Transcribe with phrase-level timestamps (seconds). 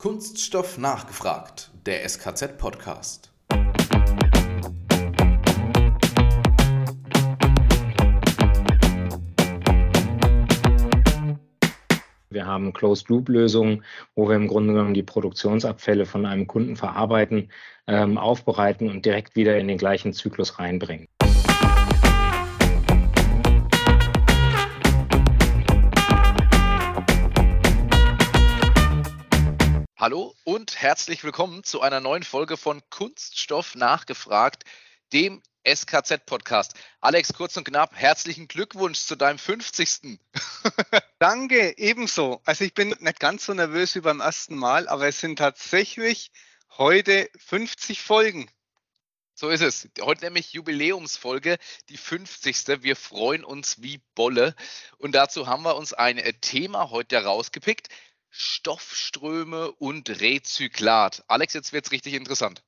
[0.00, 3.32] Kunststoff nachgefragt, der SKZ-Podcast.
[12.30, 13.82] Wir haben Closed-Loop-Lösungen,
[14.14, 17.50] wo wir im Grunde genommen die Produktionsabfälle von einem Kunden verarbeiten,
[17.88, 21.08] ähm, aufbereiten und direkt wieder in den gleichen Zyklus reinbringen.
[30.00, 34.62] Hallo und herzlich willkommen zu einer neuen Folge von Kunststoff nachgefragt,
[35.12, 36.74] dem SKZ-Podcast.
[37.00, 40.20] Alex, kurz und knapp, herzlichen Glückwunsch zu deinem 50.
[41.18, 42.40] Danke, ebenso.
[42.44, 46.30] Also ich bin nicht ganz so nervös wie beim ersten Mal, aber es sind tatsächlich
[46.76, 48.48] heute 50 Folgen.
[49.34, 49.88] So ist es.
[50.00, 51.58] Heute nämlich Jubiläumsfolge,
[51.88, 52.82] die 50.
[52.82, 54.54] Wir freuen uns wie Bolle.
[54.96, 57.88] Und dazu haben wir uns ein Thema heute rausgepickt.
[58.30, 61.24] Stoffströme und Rezyklat.
[61.28, 62.62] Alex, jetzt wird es richtig interessant.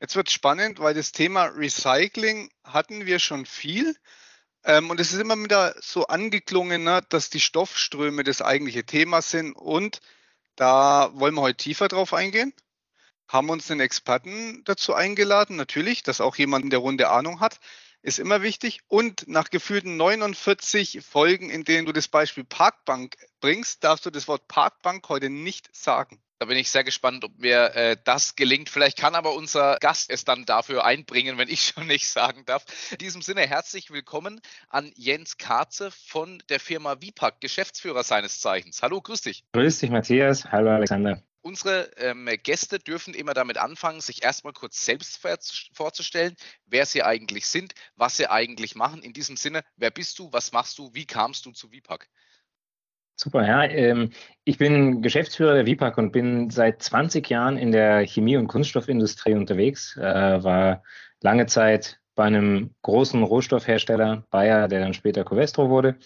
[0.00, 3.96] Jetzt wird es spannend, weil das Thema Recycling hatten wir schon viel.
[4.64, 9.22] Ähm, und es ist immer wieder so angeklungen, ne, dass die Stoffströme das eigentliche Thema
[9.22, 9.54] sind.
[9.54, 10.00] Und
[10.56, 12.52] da wollen wir heute tiefer drauf eingehen.
[13.28, 17.58] Haben uns einen Experten dazu eingeladen, natürlich, dass auch jemand in der Runde Ahnung hat
[18.06, 18.80] ist immer wichtig.
[18.86, 24.28] Und nach gefühlten 49 Folgen, in denen du das Beispiel Parkbank bringst, darfst du das
[24.28, 26.20] Wort Parkbank heute nicht sagen.
[26.38, 28.68] Da bin ich sehr gespannt, ob mir äh, das gelingt.
[28.68, 32.64] Vielleicht kann aber unser Gast es dann dafür einbringen, wenn ich schon nicht sagen darf.
[32.92, 38.82] In diesem Sinne herzlich willkommen an Jens Karze von der Firma Vipack, Geschäftsführer seines Zeichens.
[38.82, 39.44] Hallo, grüß dich.
[39.52, 40.44] Grüß dich, Matthias.
[40.52, 41.22] Hallo, Alexander.
[41.46, 45.20] Unsere ähm, Gäste dürfen immer damit anfangen, sich erstmal kurz selbst
[45.72, 46.34] vorzustellen,
[46.66, 49.00] wer sie eigentlich sind, was sie eigentlich machen.
[49.00, 52.08] In diesem Sinne, wer bist du, was machst du, wie kamst du zu VPAC?
[53.14, 53.62] Super, ja.
[53.62, 54.10] Ähm,
[54.42, 59.34] ich bin Geschäftsführer der VPAC und bin seit 20 Jahren in der Chemie- und Kunststoffindustrie
[59.34, 59.96] unterwegs.
[59.96, 60.82] Äh, war
[61.22, 65.96] lange Zeit bei einem großen Rohstoffhersteller, Bayer, der dann später Covestro wurde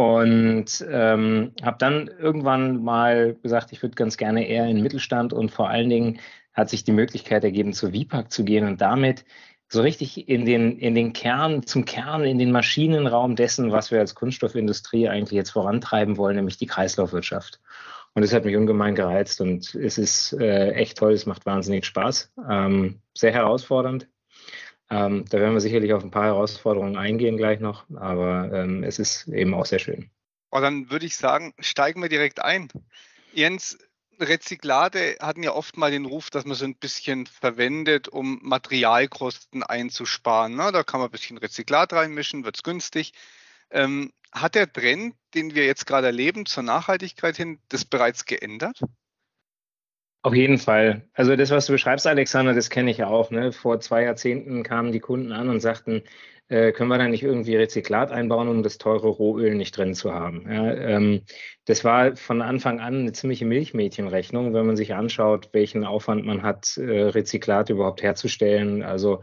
[0.00, 5.34] und ähm, habe dann irgendwann mal gesagt, ich würde ganz gerne eher in den Mittelstand.
[5.34, 6.20] Und vor allen Dingen
[6.54, 9.26] hat sich die Möglichkeit ergeben, zu VPAC zu gehen und damit
[9.68, 13.98] so richtig in den, in den Kern, zum Kern, in den Maschinenraum dessen, was wir
[13.98, 17.60] als Kunststoffindustrie eigentlich jetzt vorantreiben wollen, nämlich die Kreislaufwirtschaft.
[18.14, 21.84] Und das hat mich ungemein gereizt und es ist äh, echt toll, es macht wahnsinnig
[21.84, 24.08] Spaß, ähm, sehr herausfordernd,
[24.90, 28.98] ähm, da werden wir sicherlich auf ein paar Herausforderungen eingehen gleich noch, aber ähm, es
[28.98, 30.10] ist eben auch sehr schön.
[30.50, 32.68] Oh, dann würde ich sagen, steigen wir direkt ein.
[33.32, 33.78] Jens,
[34.18, 39.62] Rezyklate hatten ja oft mal den Ruf, dass man so ein bisschen verwendet, um Materialkosten
[39.62, 40.56] einzusparen.
[40.56, 40.72] Ne?
[40.72, 43.12] Da kann man ein bisschen Rezyklat reinmischen, wird es günstig.
[43.70, 48.80] Ähm, hat der Trend, den wir jetzt gerade erleben, zur Nachhaltigkeit hin, das bereits geändert?
[50.22, 51.08] Auf jeden Fall.
[51.14, 53.30] Also das, was du beschreibst, Alexander, das kenne ich ja auch.
[53.30, 53.52] Ne?
[53.52, 56.02] Vor zwei Jahrzehnten kamen die Kunden an und sagten,
[56.48, 60.12] äh, können wir da nicht irgendwie Rezyklat einbauen, um das teure Rohöl nicht drin zu
[60.12, 60.44] haben.
[60.50, 61.22] Ja, ähm,
[61.64, 66.42] das war von Anfang an eine ziemliche Milchmädchenrechnung, wenn man sich anschaut, welchen Aufwand man
[66.42, 68.82] hat, äh, Rezyklat überhaupt herzustellen.
[68.82, 69.22] Also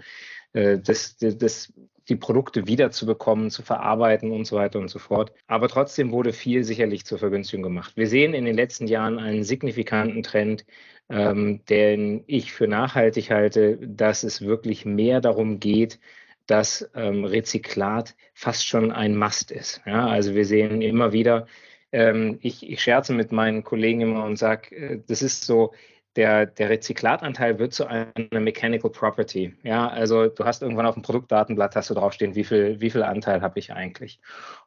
[0.54, 1.74] äh, das, das, das
[2.10, 5.34] die Produkte wiederzubekommen, zu verarbeiten und so weiter und so fort.
[5.48, 7.94] Aber trotzdem wurde viel sicherlich zur Vergünstigung gemacht.
[7.96, 10.66] Wir sehen in den letzten Jahren einen signifikanten Trend,
[11.10, 16.00] ähm, den ich für nachhaltig halte, dass es wirklich mehr darum geht,
[16.48, 19.82] dass ähm, Rezyklat fast schon ein Must ist.
[19.86, 21.48] Ja, also wir sehen immer wieder,
[21.92, 25.74] ähm, ich, ich scherze mit meinen Kollegen immer und sage, äh, das ist so,
[26.18, 29.56] der, der Rezyklatanteil wird zu einer Mechanical Property.
[29.64, 33.04] Ja, also du hast irgendwann auf dem Produktdatenblatt hast du draufstehen, wie viel, wie viel
[33.04, 34.20] Anteil habe ich eigentlich.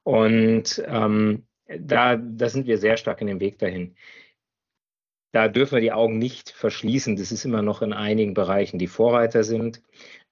[0.05, 3.97] Und ähm, da, da sind wir sehr stark in dem Weg dahin.
[5.33, 7.17] Da dürfen wir die Augen nicht verschließen.
[7.17, 9.83] Das ist immer noch in einigen Bereichen die Vorreiter sind.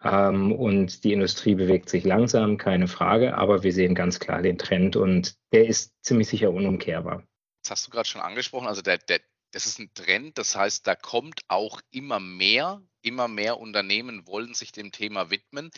[0.03, 3.37] Ähm, und die Industrie bewegt sich langsam, keine Frage.
[3.37, 7.23] Aber wir sehen ganz klar den Trend und der ist ziemlich sicher unumkehrbar.
[7.63, 8.67] Das hast du gerade schon angesprochen.
[8.67, 9.21] Also der, der,
[9.53, 14.55] das ist ein Trend, das heißt, da kommt auch immer mehr, immer mehr Unternehmen wollen
[14.55, 15.71] sich dem Thema widmen.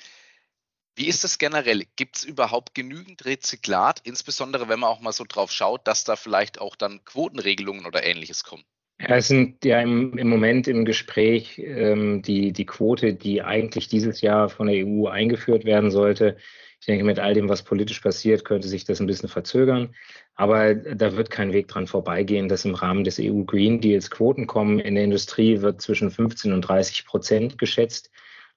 [0.96, 1.84] Wie ist das generell?
[1.96, 6.16] Gibt es überhaupt genügend Rezyklat, insbesondere wenn man auch mal so drauf schaut, dass da
[6.16, 8.64] vielleicht auch dann Quotenregelungen oder ähnliches kommen?
[9.00, 13.88] Ja, es sind ja im, im Moment im Gespräch ähm, die, die Quote, die eigentlich
[13.88, 16.36] dieses Jahr von der EU eingeführt werden sollte.
[16.80, 19.94] Ich denke, mit all dem, was politisch passiert, könnte sich das ein bisschen verzögern.
[20.34, 24.46] Aber da wird kein Weg dran vorbeigehen, dass im Rahmen des EU Green Deals Quoten
[24.46, 24.78] kommen.
[24.78, 28.10] In der Industrie wird zwischen 15 und 30 Prozent geschätzt,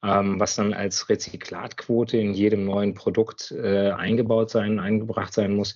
[0.04, 5.76] ähm, was dann als Rezyklatquote in jedem neuen Produkt äh, eingebaut sein, eingebracht sein muss.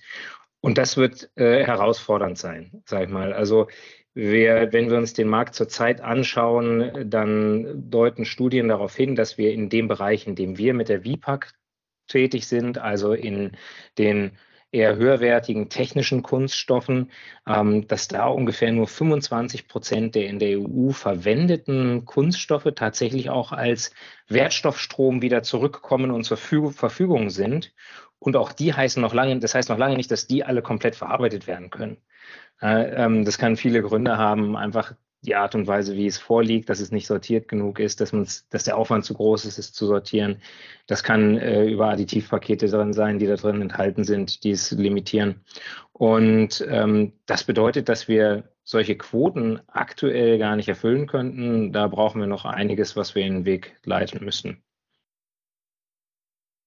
[0.62, 3.34] Und das wird äh, herausfordernd sein, sag ich mal.
[3.34, 3.68] Also
[4.14, 9.52] wir, wenn wir uns den Markt zurzeit anschauen, dann deuten Studien darauf hin, dass wir
[9.52, 11.54] in dem Bereich, in dem wir mit der VPAC
[12.08, 13.52] tätig sind, also in
[13.98, 14.32] den
[14.72, 17.12] eher höherwertigen technischen Kunststoffen,
[17.48, 23.52] ähm, dass da ungefähr nur 25 Prozent der in der EU verwendeten Kunststoffe tatsächlich auch
[23.52, 23.92] als
[24.28, 27.74] Wertstoffstrom wieder zurückkommen und zur Verfügung sind.
[28.20, 30.96] Und auch die heißen noch lange, das heißt noch lange nicht, dass die alle komplett
[30.96, 31.98] verarbeitet werden können.
[32.62, 36.70] Äh, ähm, das kann viele Gründe haben, einfach die Art und Weise, wie es vorliegt,
[36.70, 38.12] dass es nicht sortiert genug ist, dass,
[38.50, 40.42] dass der Aufwand zu groß ist, es zu sortieren.
[40.86, 45.44] Das kann äh, über Additivpakete drin sein, die da drin enthalten sind, die es limitieren.
[45.92, 51.74] Und ähm, das bedeutet, dass wir solche Quoten aktuell gar nicht erfüllen könnten.
[51.74, 54.62] Da brauchen wir noch einiges, was wir in den Weg leiten müssen.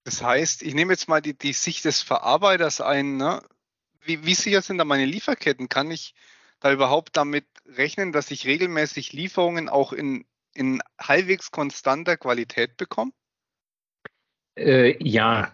[0.04, 3.16] Das heißt, ich nehme jetzt mal die, die Sicht des Verarbeiters ein.
[3.16, 3.42] Ne?
[4.02, 5.68] Wie, wie sicher sind da meine Lieferketten?
[5.68, 6.14] Kann ich
[6.60, 10.24] da überhaupt damit rechnen, dass ich regelmäßig Lieferungen auch in,
[10.54, 13.12] in halbwegs konstanter Qualität bekomme?
[14.56, 15.52] Äh, ja,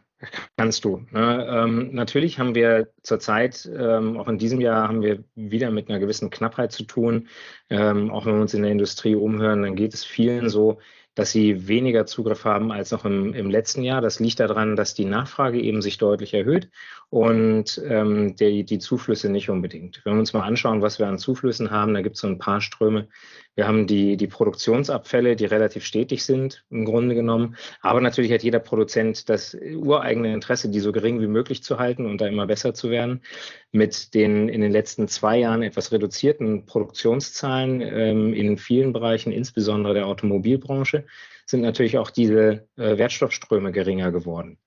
[0.56, 1.06] kannst du.
[1.10, 1.46] Ne?
[1.48, 5.98] Ähm, natürlich haben wir zurzeit, ähm, auch in diesem Jahr, haben wir wieder mit einer
[5.98, 7.28] gewissen Knappheit zu tun.
[7.70, 10.80] Ähm, auch wenn wir uns in der Industrie umhören, dann geht es vielen so,
[11.14, 14.00] dass sie weniger Zugriff haben als noch im, im letzten Jahr.
[14.00, 16.68] Das liegt daran, dass die Nachfrage eben sich deutlich erhöht
[17.08, 20.00] und ähm, die, die Zuflüsse nicht unbedingt.
[20.04, 22.38] Wenn wir uns mal anschauen, was wir an Zuflüssen haben, da gibt es so ein
[22.38, 23.08] paar Ströme.
[23.54, 27.56] Wir haben die, die Produktionsabfälle, die relativ stetig sind im Grunde genommen.
[27.80, 32.06] Aber natürlich hat jeder Produzent das ureigene Interesse, die so gering wie möglich zu halten
[32.06, 33.22] und da immer besser zu werden.
[33.70, 39.94] Mit den in den letzten zwei Jahren etwas reduzierten Produktionszahlen ähm, in vielen Bereichen, insbesondere
[39.94, 41.06] der Automobilbranche,
[41.46, 44.58] sind natürlich auch diese äh, Wertstoffströme geringer geworden.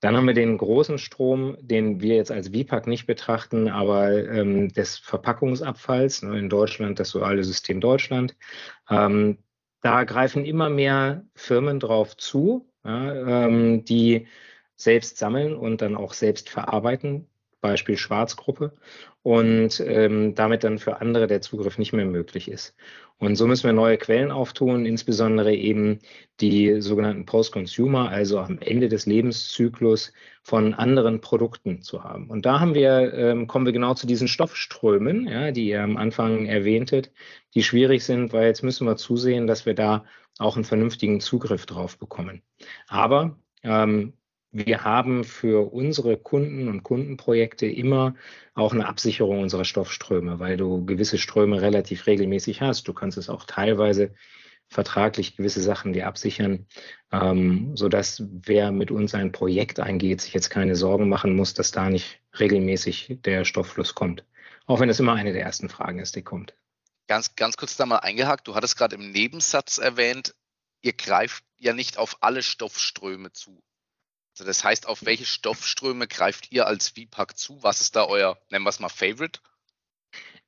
[0.00, 4.68] Dann haben wir den großen Strom, den wir jetzt als VPAC nicht betrachten, aber ähm,
[4.68, 8.36] des Verpackungsabfalls ne, in Deutschland, das duale System Deutschland.
[8.88, 9.38] Ähm,
[9.80, 14.26] da greifen immer mehr Firmen drauf zu, ja, ähm, die
[14.76, 17.27] selbst sammeln und dann auch selbst verarbeiten
[17.60, 18.72] Beispiel Schwarzgruppe,
[19.22, 22.74] und ähm, damit dann für andere der Zugriff nicht mehr möglich ist.
[23.18, 25.98] Und so müssen wir neue Quellen auftun, insbesondere eben
[26.40, 30.12] die sogenannten Post-Consumer, also am Ende des Lebenszyklus
[30.42, 32.30] von anderen Produkten zu haben.
[32.30, 35.96] Und da haben wir, ähm, kommen wir genau zu diesen Stoffströmen, ja, die ihr am
[35.96, 37.12] Anfang erwähntet,
[37.54, 40.04] die schwierig sind, weil jetzt müssen wir zusehen, dass wir da
[40.38, 42.42] auch einen vernünftigen Zugriff drauf bekommen.
[42.86, 44.14] Aber ähm,
[44.66, 48.14] wir haben für unsere Kunden und Kundenprojekte immer
[48.54, 52.88] auch eine Absicherung unserer Stoffströme, weil du gewisse Ströme relativ regelmäßig hast.
[52.88, 54.14] Du kannst es auch teilweise
[54.68, 56.66] vertraglich gewisse Sachen dir absichern,
[57.10, 61.70] ähm, sodass wer mit uns ein Projekt eingeht, sich jetzt keine Sorgen machen muss, dass
[61.70, 64.24] da nicht regelmäßig der Stofffluss kommt.
[64.66, 66.54] Auch wenn es immer eine der ersten Fragen ist, die kommt.
[67.06, 68.46] Ganz, ganz kurz da mal eingehakt.
[68.46, 70.34] Du hattest gerade im Nebensatz erwähnt,
[70.82, 73.62] ihr greift ja nicht auf alle Stoffströme zu.
[74.38, 77.60] Also das heißt, auf welche Stoffströme greift ihr als VPAC zu?
[77.60, 79.40] Was ist da euer, nennen wir es mal, Favorite?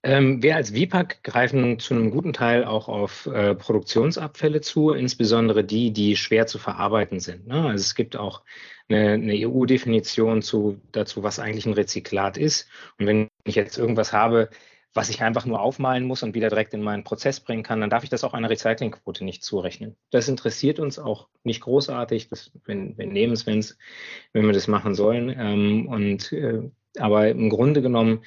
[0.05, 5.65] Ähm, wir als VPAC greifen zu einem guten Teil auch auf äh, Produktionsabfälle zu, insbesondere
[5.65, 7.49] die, die schwer zu verarbeiten sind.
[7.49, 7.67] Ne?
[7.67, 8.43] Also es gibt auch
[8.89, 12.69] eine, eine EU-Definition zu, dazu, was eigentlich ein Rezyklat ist.
[13.01, 14.51] Und wenn ich jetzt irgendwas habe,
[14.93, 17.91] was ich einfach nur aufmalen muss und wieder direkt in meinen Prozess bringen kann, dann
[17.91, 19.97] darf ich das auch einer Recyclingquote nicht zurechnen.
[20.11, 22.29] Das interessiert uns auch nicht großartig.
[22.29, 25.35] Das, wir, wir nehmen es, wenn wir das machen sollen.
[25.37, 28.25] Ähm, und, äh, aber im Grunde genommen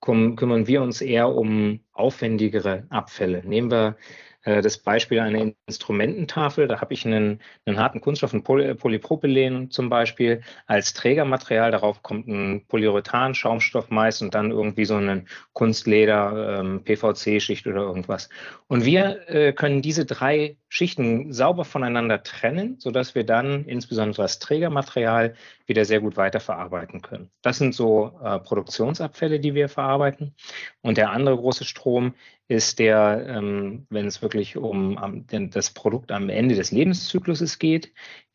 [0.00, 3.42] kümmern wir uns eher um aufwendigere Abfälle.
[3.44, 3.96] Nehmen wir
[4.44, 6.68] das Beispiel einer Instrumententafel.
[6.68, 11.70] Da habe ich einen, einen harten Kunststoff, ein Poly Polypropylen zum Beispiel, als Trägermaterial.
[11.70, 17.82] Darauf kommt ein Polyurethan, Schaumstoff meist und dann irgendwie so ein Kunstleder, ähm, PVC-Schicht oder
[17.82, 18.28] irgendwas.
[18.66, 24.40] Und wir äh, können diese drei Schichten sauber voneinander trennen, sodass wir dann insbesondere das
[24.40, 27.30] Trägermaterial wieder sehr gut weiterverarbeiten können.
[27.42, 30.34] Das sind so äh, Produktionsabfälle, die wir verarbeiten.
[30.82, 32.14] Und der andere große Strom
[32.48, 37.92] ist der, ähm, wenn es wirklich um um das Produkt am Ende des Lebenszykluses geht.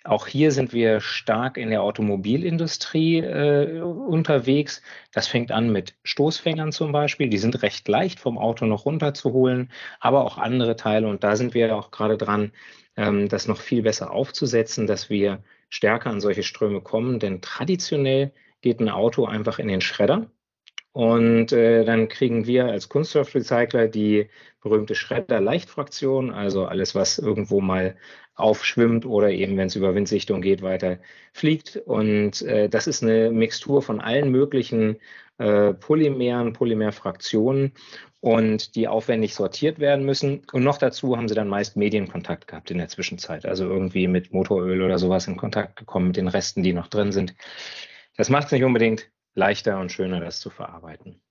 [0.09, 4.81] Auch hier sind wir stark in der Automobilindustrie äh, unterwegs.
[5.13, 7.29] Das fängt an mit Stoßfängern zum Beispiel.
[7.29, 11.07] Die sind recht leicht vom Auto noch runterzuholen, aber auch andere Teile.
[11.07, 12.51] Und da sind wir auch gerade dran,
[12.97, 17.19] ähm, das noch viel besser aufzusetzen, dass wir stärker an solche Ströme kommen.
[17.19, 20.25] Denn traditionell geht ein Auto einfach in den Schredder
[20.91, 24.29] und äh, dann kriegen wir als Kunststoffrecycler die
[24.61, 27.95] berühmte Schredder-Leichtfraktion, also alles, was irgendwo mal
[28.39, 30.97] aufschwimmt oder eben, wenn es über Windsichtung geht, weiter
[31.33, 31.77] fliegt.
[31.77, 34.97] Und äh, das ist eine Mixtur von allen möglichen
[35.37, 37.73] äh, Polymeren, Polymerfraktionen.
[38.21, 40.41] und die aufwendig sortiert werden müssen.
[40.51, 44.33] Und noch dazu haben sie dann meist Medienkontakt gehabt in der Zwischenzeit, also irgendwie mit
[44.33, 47.35] Motoröl oder sowas in Kontakt gekommen mit den Resten, die noch drin sind.
[48.17, 51.21] Das macht es nicht unbedingt leichter und schöner, das zu verarbeiten.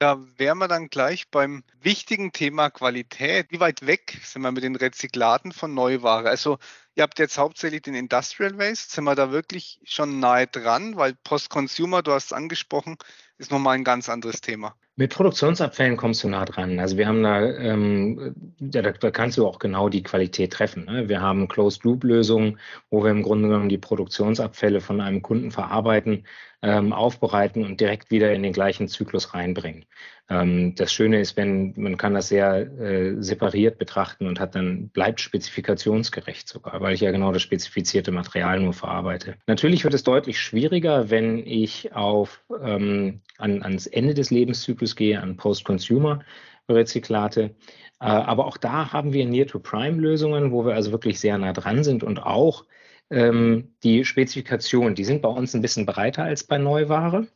[0.00, 3.50] Da wären wir dann gleich beim wichtigen Thema Qualität.
[3.50, 6.28] Wie weit weg sind wir mit den Rezyklaten von Neuware?
[6.28, 6.58] Also
[6.94, 8.92] ihr habt jetzt hauptsächlich den Industrial Waste.
[8.94, 10.96] Sind wir da wirklich schon nahe dran?
[10.96, 12.96] Weil Post-Consumer, du hast es angesprochen,
[13.38, 14.76] ist nochmal ein ganz anderes Thema.
[14.98, 16.80] Mit Produktionsabfällen kommst du nah dran.
[16.80, 20.86] Also wir haben da, ähm, da, da kannst du auch genau die Qualität treffen.
[20.86, 21.08] Ne?
[21.08, 22.58] Wir haben Closed-Loop-Lösungen,
[22.90, 26.26] wo wir im Grunde genommen die Produktionsabfälle von einem Kunden verarbeiten,
[26.62, 29.84] ähm, aufbereiten und direkt wieder in den gleichen Zyklus reinbringen.
[30.30, 34.88] Ähm, das Schöne ist, wenn man kann das sehr äh, separiert betrachten und hat dann
[34.88, 39.36] bleibt spezifikationsgerecht sogar, weil ich ja genau das spezifizierte Material nur verarbeite.
[39.46, 45.20] Natürlich wird es deutlich schwieriger, wenn ich auf ähm, an, ans Ende des Lebenszyklus gehe,
[45.20, 47.54] an Post-Consumer-Rezyklate.
[48.00, 52.04] Äh, aber auch da haben wir Near-to-Prime-Lösungen, wo wir also wirklich sehr nah dran sind
[52.04, 52.66] und auch
[53.10, 57.26] ähm, die Spezifikationen, die sind bei uns ein bisschen breiter als bei Neuware.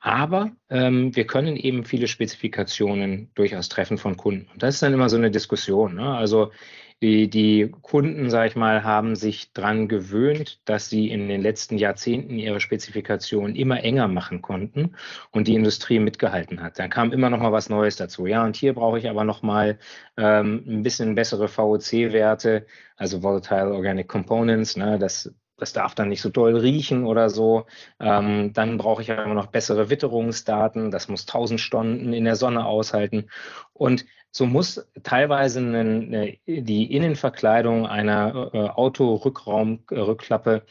[0.00, 4.48] Aber ähm, wir können eben viele Spezifikationen durchaus treffen von Kunden.
[4.52, 5.96] Und das ist dann immer so eine Diskussion.
[5.96, 6.16] Ne?
[6.16, 6.52] Also
[7.00, 11.78] die, die Kunden, sage ich mal, haben sich dran gewöhnt, dass sie in den letzten
[11.78, 14.96] Jahrzehnten ihre Spezifikationen immer enger machen konnten
[15.30, 16.78] und die Industrie mitgehalten hat.
[16.78, 18.26] Dann kam immer noch mal was Neues dazu.
[18.26, 19.78] Ja, und hier brauche ich aber noch mal
[20.16, 24.76] ähm, ein bisschen bessere VOC-Werte, also Volatile Organic Components.
[24.76, 27.66] Ne, das das darf dann nicht so doll riechen oder so.
[28.00, 30.90] Ähm, dann brauche ich aber noch bessere Witterungsdaten.
[30.90, 33.28] Das muss 1000 Stunden in der Sonne aushalten.
[33.72, 40.62] Und so muss teilweise eine, eine, die Innenverkleidung einer äh, Autorückraumrückklappe,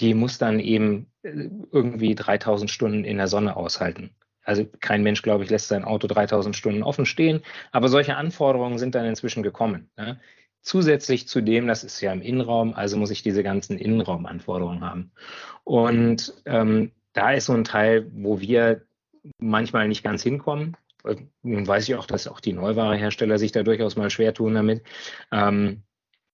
[0.00, 4.14] die muss dann eben äh, irgendwie 3000 Stunden in der Sonne aushalten.
[4.44, 7.42] Also kein Mensch, glaube ich, lässt sein Auto 3000 Stunden offen stehen.
[7.72, 9.90] Aber solche Anforderungen sind dann inzwischen gekommen.
[9.96, 10.20] Ne?
[10.66, 15.12] Zusätzlich zu dem, das ist ja im Innenraum, also muss ich diese ganzen Innenraumanforderungen haben.
[15.62, 18.82] Und ähm, da ist so ein Teil, wo wir
[19.38, 20.76] manchmal nicht ganz hinkommen.
[21.44, 24.82] Nun weiß ich auch, dass auch die Neuwarehersteller sich da durchaus mal schwer tun damit.
[25.30, 25.84] Ähm,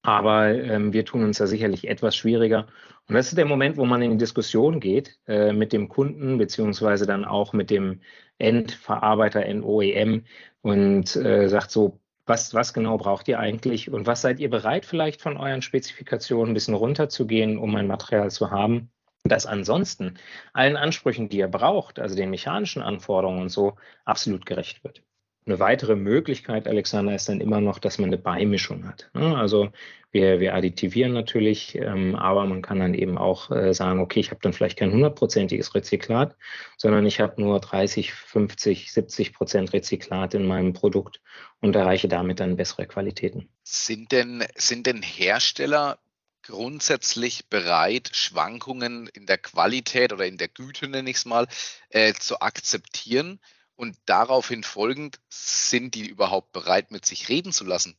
[0.00, 2.68] aber ähm, wir tun uns da sicherlich etwas schwieriger.
[3.08, 6.38] Und das ist der Moment, wo man in die Diskussion geht äh, mit dem Kunden,
[6.38, 8.00] beziehungsweise dann auch mit dem
[8.38, 10.24] Endverarbeiter, NOEM
[10.62, 14.86] und äh, sagt so, was, was genau braucht ihr eigentlich und was seid ihr bereit
[14.86, 18.90] vielleicht von euren Spezifikationen ein bisschen runterzugehen, um ein Material zu haben,
[19.24, 20.18] das ansonsten
[20.52, 25.02] allen Ansprüchen, die ihr braucht, also den mechanischen Anforderungen und so, absolut gerecht wird.
[25.44, 29.10] Eine weitere Möglichkeit, Alexander, ist dann immer noch, dass man eine Beimischung hat.
[29.12, 29.36] Ne?
[29.36, 29.70] Also
[30.12, 34.30] wir, wir additivieren natürlich, ähm, aber man kann dann eben auch äh, sagen, okay, ich
[34.30, 36.36] habe dann vielleicht kein hundertprozentiges Rezyklat,
[36.76, 41.20] sondern ich habe nur 30, 50, 70 Prozent Rezyklat in meinem Produkt
[41.60, 43.48] und erreiche damit dann bessere Qualitäten.
[43.64, 45.98] Sind denn, sind denn Hersteller
[46.42, 51.46] grundsätzlich bereit, Schwankungen in der Qualität oder in der Güte, nenne ich es mal,
[51.88, 53.40] äh, zu akzeptieren?
[53.82, 57.98] Und daraufhin folgend, sind die überhaupt bereit, mit sich reden zu lassen?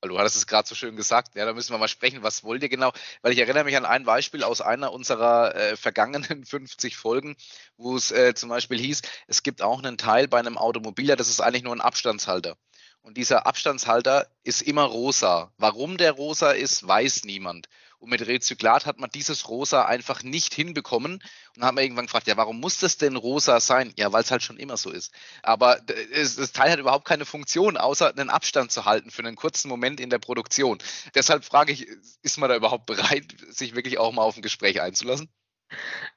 [0.00, 2.44] Weil du hattest es gerade so schön gesagt, ja, da müssen wir mal sprechen, was
[2.44, 2.92] wollt ihr genau?
[3.20, 7.34] Weil ich erinnere mich an ein Beispiel aus einer unserer äh, vergangenen 50 Folgen,
[7.76, 11.28] wo es äh, zum Beispiel hieß, es gibt auch einen Teil bei einem Automobiler, das
[11.28, 12.56] ist eigentlich nur ein Abstandshalter.
[13.02, 15.52] Und dieser Abstandshalter ist immer rosa.
[15.56, 17.68] Warum der rosa ist, weiß niemand.
[18.00, 21.14] Und mit Rezyklat hat man dieses Rosa einfach nicht hinbekommen.
[21.14, 21.22] Und
[21.56, 23.92] dann hat man irgendwann gefragt, ja, warum muss das denn rosa sein?
[23.96, 25.12] Ja, weil es halt schon immer so ist.
[25.42, 25.78] Aber
[26.14, 30.00] das Teil hat überhaupt keine Funktion, außer einen Abstand zu halten für einen kurzen Moment
[30.00, 30.78] in der Produktion.
[31.14, 31.86] Deshalb frage ich,
[32.22, 35.28] ist man da überhaupt bereit, sich wirklich auch mal auf ein Gespräch einzulassen?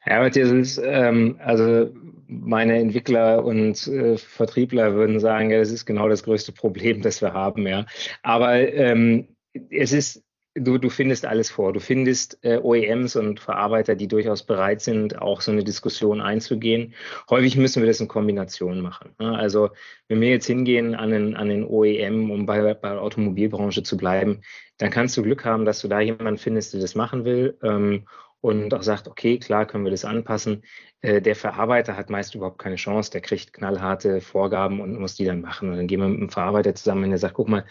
[0.05, 1.93] Ja, Matthias, ähm, also
[2.27, 7.21] meine Entwickler und äh, Vertriebler würden sagen, ja, das ist genau das größte Problem, das
[7.21, 7.85] wir haben, ja.
[8.23, 9.35] Aber ähm,
[9.69, 10.23] es ist
[10.55, 11.73] du, du findest alles vor.
[11.73, 16.93] Du findest äh, OEMs und Verarbeiter, die durchaus bereit sind, auch so eine Diskussion einzugehen.
[17.29, 19.15] Häufig müssen wir das in Kombination machen.
[19.19, 19.35] Ne?
[19.35, 19.69] Also
[20.07, 23.97] wenn wir jetzt hingehen an den, an den OEM, um bei, bei der Automobilbranche zu
[23.97, 24.41] bleiben,
[24.77, 27.57] dann kannst du Glück haben, dass du da jemanden findest, der das machen will.
[27.63, 28.05] Ähm,
[28.41, 30.63] und auch sagt, okay, klar, können wir das anpassen.
[30.99, 35.23] Äh, der Verarbeiter hat meist überhaupt keine Chance, der kriegt knallharte Vorgaben und muss die
[35.23, 35.69] dann machen.
[35.69, 37.63] Und dann gehen wir mit dem Verarbeiter zusammen, wenn er sagt, guck mal,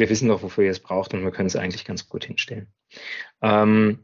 [0.00, 2.72] wir wissen doch, wofür ihr es braucht und wir können es eigentlich ganz gut hinstellen.
[3.42, 4.00] Ähm,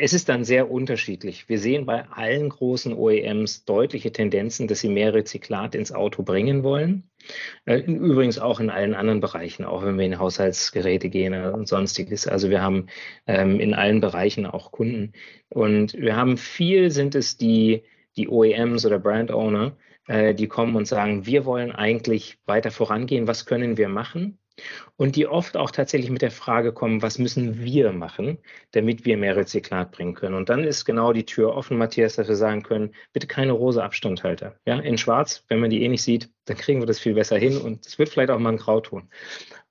[0.00, 1.48] es ist dann sehr unterschiedlich.
[1.48, 6.62] Wir sehen bei allen großen OEMs deutliche Tendenzen, dass sie mehr Rezyklat ins Auto bringen
[6.62, 7.10] wollen.
[7.66, 12.26] Äh, übrigens auch in allen anderen Bereichen, auch wenn wir in Haushaltsgeräte gehen und sonstiges.
[12.26, 12.86] Also wir haben
[13.26, 15.12] ähm, in allen Bereichen auch Kunden.
[15.50, 17.82] Und wir haben viel sind es die,
[18.16, 23.26] die OEMs oder Brand Owner, äh, die kommen und sagen, wir wollen eigentlich weiter vorangehen,
[23.26, 24.38] was können wir machen?
[24.96, 28.38] Und die oft auch tatsächlich mit der Frage kommen, was müssen wir machen,
[28.72, 30.34] damit wir mehr Rezyklat bringen können.
[30.34, 33.84] Und dann ist genau die Tür offen, Matthias, dass wir sagen können, bitte keine rosa
[33.84, 34.56] Abstandhalter.
[34.66, 37.38] Ja, in schwarz, wenn man die eh nicht sieht, dann kriegen wir das viel besser
[37.38, 39.08] hin und es wird vielleicht auch mal ein Grauton.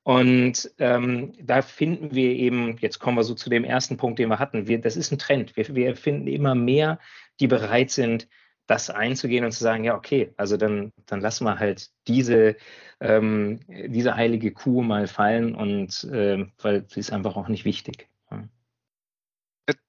[0.04, 4.30] Und ähm, da finden wir eben, jetzt kommen wir so zu dem ersten Punkt, den
[4.30, 5.56] wir hatten, wir, das ist ein Trend.
[5.56, 7.00] Wir, wir finden immer mehr,
[7.40, 8.28] die bereit sind,
[8.72, 12.56] das einzugehen und zu sagen, ja, okay, also dann, dann lassen wir halt diese,
[13.02, 18.08] ähm, diese heilige Kuh mal fallen und äh, weil sie ist einfach auch nicht wichtig.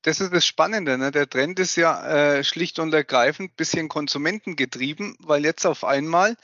[0.03, 0.99] Das ist das Spannende.
[0.99, 1.12] Ne?
[1.12, 6.37] Der Trend ist ja äh, schlicht und ergreifend ein bisschen konsumentengetrieben, weil jetzt auf einmal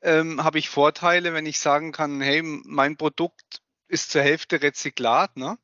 [0.00, 5.36] ähm, habe ich Vorteile, wenn ich sagen kann, hey, mein Produkt ist zur Hälfte Rezyklat,
[5.36, 5.58] ne?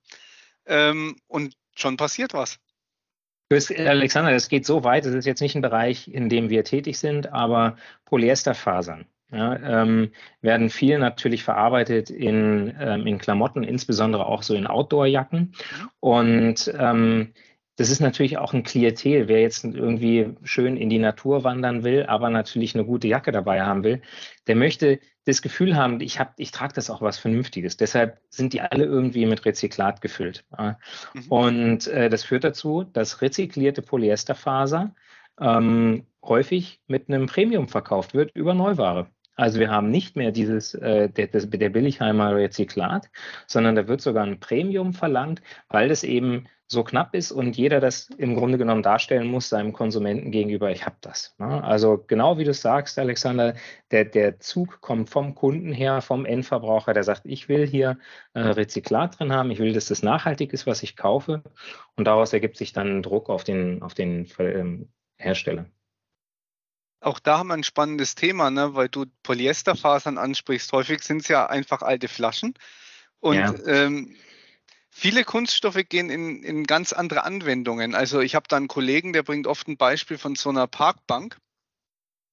[0.66, 2.58] Ähm, und schon passiert was.
[3.50, 6.98] Alexander, das geht so weit, das ist jetzt nicht ein Bereich, in dem wir tätig
[6.98, 10.10] sind, aber Polyesterfasern ja, ähm,
[10.42, 15.54] werden viel natürlich verarbeitet in, ähm, in Klamotten, insbesondere auch so in Outdoor-Jacken.
[16.00, 17.32] Und ähm,
[17.78, 22.06] das ist natürlich auch ein Klientel, wer jetzt irgendwie schön in die Natur wandern will,
[22.06, 24.02] aber natürlich eine gute Jacke dabei haben will,
[24.49, 27.76] der möchte das Gefühl haben, ich, hab, ich trage das auch was Vernünftiges.
[27.76, 30.44] Deshalb sind die alle irgendwie mit Rezyklat gefüllt.
[30.58, 31.26] Mhm.
[31.28, 34.92] Und äh, das führt dazu, dass rezyklierte Polyesterfaser
[35.40, 39.06] ähm, häufig mit einem Premium verkauft wird über Neuware.
[39.38, 43.09] Also wir haben nicht mehr dieses äh, der, der Billigheimer Rezyklat,
[43.47, 47.78] sondern da wird sogar ein Premium verlangt, weil das eben so knapp ist und jeder
[47.80, 51.37] das im Grunde genommen darstellen muss seinem Konsumenten gegenüber, ich habe das.
[51.38, 51.62] Ne?
[51.62, 53.54] Also genau wie du sagst, Alexander,
[53.92, 57.97] der, der Zug kommt vom Kunden her, vom Endverbraucher, der sagt, ich will hier
[58.35, 61.45] äh, Rezyklat drin haben, ich will, dass das nachhaltig ist, was ich kaufe.
[61.97, 65.66] Und daraus ergibt sich dann Druck auf den, auf den ähm, Hersteller.
[67.00, 68.74] Auch da haben wir ein spannendes Thema, ne?
[68.74, 70.72] weil du Polyesterfasern ansprichst.
[70.72, 72.54] Häufig sind es ja einfach alte Flaschen.
[73.20, 73.54] Und ja.
[73.66, 74.16] ähm,
[75.00, 77.94] Viele Kunststoffe gehen in, in ganz andere Anwendungen.
[77.94, 81.38] Also ich habe da einen Kollegen, der bringt oft ein Beispiel von so einer Parkbank.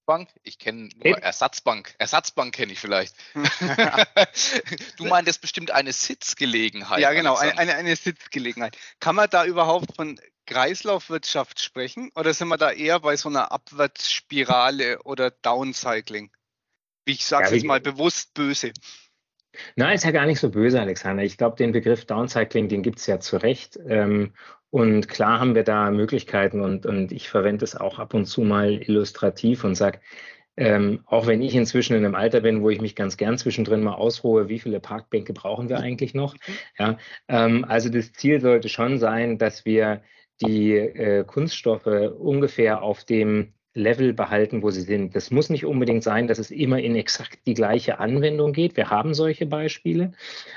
[0.08, 0.30] Bank?
[0.42, 1.94] Ich kenne nur Ersatzbank.
[2.00, 3.16] Ersatzbank kenne ich vielleicht.
[4.98, 7.02] du meintest bestimmt eine Sitzgelegenheit.
[7.02, 8.76] Ja, genau, eine, eine, eine, Sitzgelegenheit.
[9.00, 13.52] Kann man da überhaupt von Kreislaufwirtschaft sprechen oder sind wir da eher bei so einer
[13.52, 16.32] Abwärtsspirale oder Downcycling?
[17.06, 18.72] Ich sage es ja, jetzt mal bewusst böse.
[19.76, 21.24] Nein, ist ja gar nicht so böse, Alexander.
[21.24, 23.80] Ich glaube, den Begriff Downcycling, den gibt es ja zu Recht.
[23.88, 24.34] Ähm,
[24.70, 28.42] und klar haben wir da Möglichkeiten und, und ich verwende es auch ab und zu
[28.42, 30.02] mal illustrativ und sage,
[30.58, 33.84] ähm, auch wenn ich inzwischen in einem Alter bin, wo ich mich ganz gern zwischendrin
[33.84, 36.36] mal ausruhe, wie viele Parkbänke brauchen wir eigentlich noch?
[36.80, 40.02] Ja, ähm, also das Ziel sollte schon sein, dass wir
[40.42, 45.16] die äh, Kunststoffe ungefähr auf dem Level behalten, wo sie sind.
[45.16, 48.78] Das muss nicht unbedingt sein, dass es immer in exakt die gleiche Anwendung geht.
[48.78, 50.14] Wir haben solche Beispiele,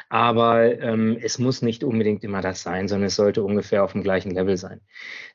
[0.08, 4.04] aber ähm, es muss nicht unbedingt immer das sein, sondern es sollte ungefähr auf dem
[4.04, 4.80] gleichen Level sein.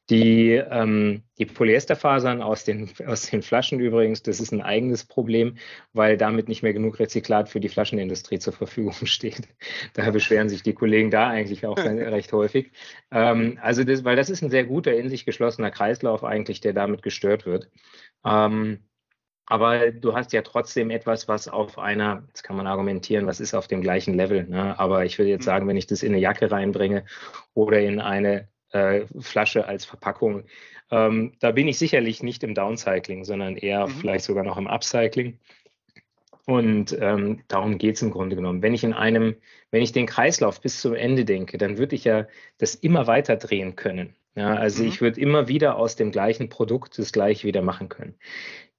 [0.09, 5.57] Die, ähm, die Polyesterfasern aus den, aus den Flaschen übrigens, das ist ein eigenes Problem,
[5.93, 9.47] weil damit nicht mehr genug Rezyklat für die Flaschenindustrie zur Verfügung steht.
[9.93, 12.71] Daher beschweren sich die Kollegen da eigentlich auch recht häufig.
[13.11, 16.73] Ähm, also das, weil das ist ein sehr guter, in sich geschlossener Kreislauf eigentlich, der
[16.73, 17.69] damit gestört wird.
[18.25, 18.79] Ähm,
[19.45, 23.53] aber du hast ja trotzdem etwas, was auf einer, jetzt kann man argumentieren, was ist
[23.53, 24.45] auf dem gleichen Level.
[24.47, 24.77] Ne?
[24.79, 25.45] Aber ich würde jetzt mhm.
[25.45, 27.05] sagen, wenn ich das in eine Jacke reinbringe
[27.53, 30.43] oder in eine äh, Flasche als Verpackung.
[30.91, 33.91] Ähm, da bin ich sicherlich nicht im Downcycling, sondern eher mhm.
[33.91, 35.39] vielleicht sogar noch im Upcycling.
[36.45, 38.62] Und ähm, darum geht es im Grunde genommen.
[38.62, 39.36] Wenn ich in einem,
[39.71, 43.38] wenn ich den Kreislauf bis zum Ende denke, dann würde ich ja das immer weiter
[43.38, 44.15] drehen können.
[44.36, 44.89] Ja, also mhm.
[44.89, 48.15] ich würde immer wieder aus dem gleichen Produkt das gleiche wieder machen können.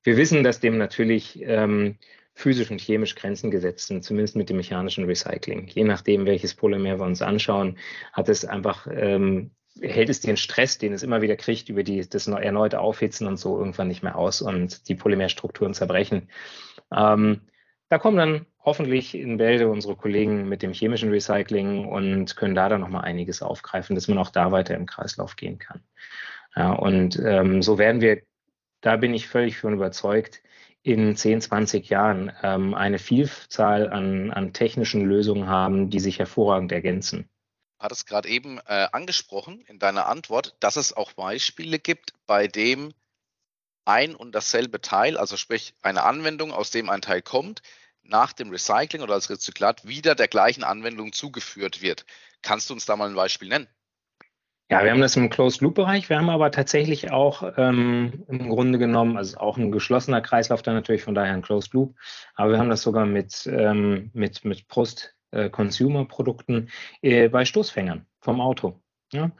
[0.02, 1.96] Wir wissen, dass dem natürlich ähm,
[2.34, 5.68] physisch und chemisch Grenzen gesetzt sind, zumindest mit dem mechanischen Recycling.
[5.68, 7.78] Je nachdem, welches Polymer wir uns anschauen,
[8.12, 12.08] hat es einfach ähm, hält es den Stress, den es immer wieder kriegt, über die,
[12.08, 16.28] das erneute Aufhitzen und so irgendwann nicht mehr aus und die Polymerstrukturen zerbrechen.
[16.94, 17.40] Ähm,
[17.88, 22.68] da kommen dann hoffentlich in Bälde unsere Kollegen mit dem chemischen Recycling und können da
[22.68, 25.82] dann nochmal einiges aufgreifen, dass man auch da weiter im Kreislauf gehen kann.
[26.56, 28.22] Ja, und ähm, so werden wir,
[28.80, 30.42] da bin ich völlig von überzeugt,
[30.82, 36.72] in 10, 20 Jahren ähm, eine Vielzahl an, an technischen Lösungen haben, die sich hervorragend
[36.72, 37.28] ergänzen
[37.84, 42.92] hattest gerade eben äh, angesprochen in deiner Antwort, dass es auch Beispiele gibt, bei dem
[43.84, 47.62] ein und dasselbe Teil, also sprich eine Anwendung, aus dem ein Teil kommt,
[48.02, 52.06] nach dem Recycling oder als Rezyklat wieder der gleichen Anwendung zugeführt wird.
[52.42, 53.68] Kannst du uns da mal ein Beispiel nennen?
[54.70, 56.08] Ja, wir haben das im Closed-Loop-Bereich.
[56.08, 60.74] Wir haben aber tatsächlich auch ähm, im Grunde genommen, also auch ein geschlossener Kreislauf dann
[60.74, 61.94] natürlich, von daher ein Closed-Loop.
[62.34, 65.13] Aber wir haben das sogar mit, ähm, mit, mit Post-Consumer-Produkten
[67.02, 68.80] äh, bei Stoßfängern vom Auto.
[69.12, 69.30] Ja?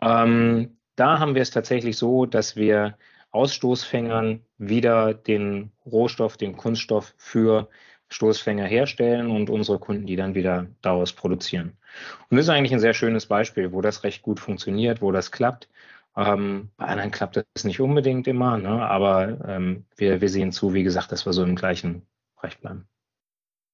[0.00, 2.96] Ähm, da haben wir es tatsächlich so, dass wir
[3.30, 7.68] aus Stoßfängern wieder den Rohstoff, den Kunststoff für
[8.08, 11.76] Stoßfänger herstellen und unsere Kunden die dann wieder daraus produzieren.
[12.28, 15.30] Und das ist eigentlich ein sehr schönes Beispiel, wo das recht gut funktioniert, wo das
[15.30, 15.68] klappt.
[16.16, 18.84] Ähm, bei anderen klappt das nicht unbedingt immer, ne?
[18.84, 22.89] aber ähm, wir, wir sehen zu, wie gesagt, dass wir so im gleichen Bereich bleiben.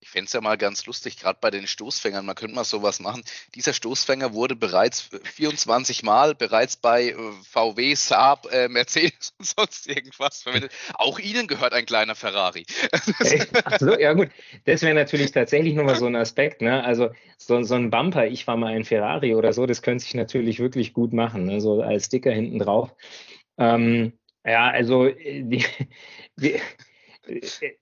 [0.00, 3.00] Ich fände es ja mal ganz lustig, gerade bei den Stoßfängern, man könnte mal sowas
[3.00, 3.24] machen.
[3.54, 9.88] Dieser Stoßfänger wurde bereits 24 Mal bereits bei äh, VW, Saab, äh, Mercedes und sonst
[9.88, 10.72] irgendwas verwendet.
[10.94, 12.66] Auch Ihnen gehört ein kleiner Ferrari.
[13.64, 14.28] Achso, ja gut.
[14.64, 16.62] Das wäre natürlich tatsächlich nochmal so ein Aspekt.
[16.62, 16.84] Ne?
[16.84, 20.14] Also so, so, ein Bumper, ich war mal ein Ferrari oder so, das könnte sich
[20.14, 21.60] natürlich wirklich gut machen, ne?
[21.60, 22.94] so als Sticker hinten drauf.
[23.58, 24.12] Ähm,
[24.44, 25.64] ja, also äh, die,
[26.36, 26.60] die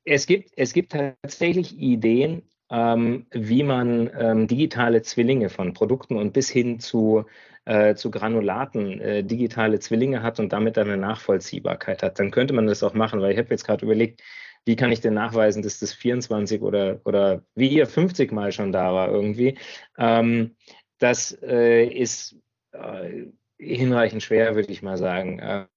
[0.04, 6.32] es gibt, es gibt tatsächlich Ideen, ähm, wie man ähm, digitale Zwillinge von Produkten und
[6.32, 7.24] bis hin zu,
[7.64, 12.18] äh, zu Granulaten äh, digitale Zwillinge hat und damit eine Nachvollziehbarkeit hat.
[12.18, 14.22] Dann könnte man das auch machen, weil ich habe jetzt gerade überlegt,
[14.64, 18.72] wie kann ich denn nachweisen, dass das 24 oder, oder wie hier 50 Mal schon
[18.72, 19.58] da war irgendwie.
[19.98, 20.56] Ähm,
[20.98, 22.36] das äh, ist
[22.72, 23.26] äh,
[23.58, 25.68] hinreichend schwer, würde ich mal sagen.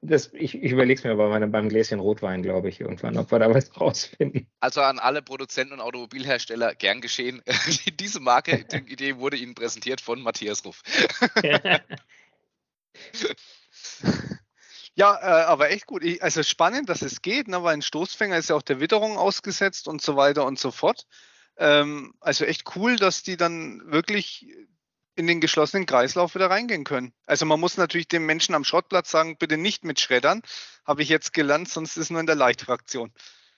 [0.00, 3.38] Das, ich, ich überlege es mir aber beim Gläschen Rotwein, glaube ich, irgendwann, ob wir
[3.38, 4.46] da was rausfinden.
[4.60, 7.42] Also an alle Produzenten und Automobilhersteller gern geschehen.
[8.00, 10.82] Diese Marke, die Idee wurde Ihnen präsentiert von Matthias Ruff.
[14.94, 16.02] Ja, äh, aber echt gut.
[16.02, 19.16] Ich, also spannend, dass es geht, ne, weil ein Stoßfänger ist ja auch der Witterung
[19.16, 21.06] ausgesetzt und so weiter und so fort.
[21.56, 24.52] Ähm, also echt cool, dass die dann wirklich
[25.18, 27.12] in den geschlossenen Kreislauf wieder reingehen können.
[27.26, 30.42] Also man muss natürlich dem Menschen am Schrottplatz sagen, bitte nicht mit Schreddern,
[30.86, 33.12] habe ich jetzt gelernt, sonst ist nur in der Leichtfraktion.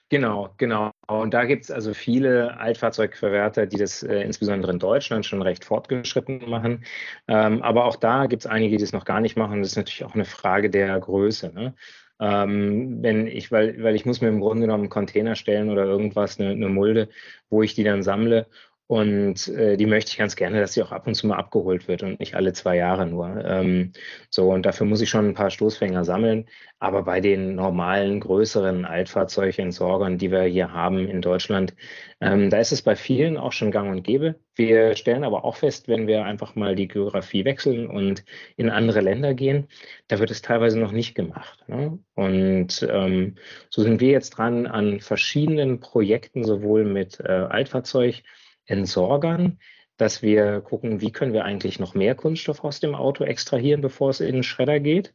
[0.09, 0.91] Genau, genau.
[1.07, 5.63] Und da gibt es also viele Altfahrzeugverwerter, die das äh, insbesondere in Deutschland schon recht
[5.63, 6.83] fortgeschritten machen.
[7.29, 9.61] Ähm, aber auch da gibt es einige, die das noch gar nicht machen.
[9.61, 11.53] Das ist natürlich auch eine Frage der Größe.
[11.53, 11.75] Ne?
[12.19, 15.85] Ähm, wenn ich, weil, weil ich muss mir im Grunde genommen einen Container stellen oder
[15.85, 17.07] irgendwas, eine, eine Mulde,
[17.49, 18.47] wo ich die dann sammle
[18.91, 21.87] und äh, die möchte ich ganz gerne, dass sie auch ab und zu mal abgeholt
[21.87, 23.41] wird und nicht alle zwei Jahre nur.
[23.45, 23.93] Ähm,
[24.29, 26.49] so, und dafür muss ich schon ein paar Stoßfänger sammeln.
[26.77, 31.73] Aber bei den normalen, größeren Altfahrzeugentsorgern, die wir hier haben in Deutschland,
[32.19, 34.35] ähm, da ist es bei vielen auch schon gang und gäbe.
[34.55, 38.25] Wir stellen aber auch fest, wenn wir einfach mal die Geografie wechseln und
[38.57, 39.69] in andere Länder gehen,
[40.09, 41.63] da wird es teilweise noch nicht gemacht.
[41.67, 41.97] Ne?
[42.15, 43.35] Und ähm,
[43.69, 48.21] so sind wir jetzt dran an verschiedenen Projekten, sowohl mit äh, Altfahrzeug,
[48.65, 49.59] Entsorgern,
[49.97, 54.09] dass wir gucken, wie können wir eigentlich noch mehr Kunststoff aus dem Auto extrahieren, bevor
[54.09, 55.13] es in den Schredder geht.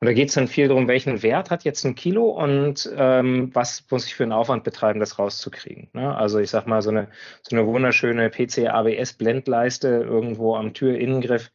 [0.00, 3.54] Und da geht es dann viel darum, welchen Wert hat jetzt ein Kilo und ähm,
[3.54, 5.90] was muss ich für einen Aufwand betreiben, das rauszukriegen.
[5.92, 6.16] Ne?
[6.16, 7.08] Also ich sag mal, so eine,
[7.42, 11.52] so eine wunderschöne PC-ABS-Blendleiste irgendwo am Türinnengriff,